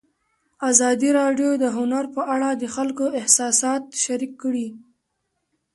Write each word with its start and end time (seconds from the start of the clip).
ازادي 0.69 1.09
راډیو 1.19 1.49
د 1.63 1.65
هنر 1.77 2.05
په 2.15 2.21
اړه 2.33 2.49
د 2.61 2.63
خلکو 2.75 3.05
احساسات 3.19 3.83
شریک 4.03 4.33
کړي. 4.43 4.67